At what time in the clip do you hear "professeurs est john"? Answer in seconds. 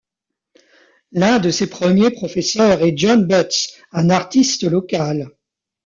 2.09-3.27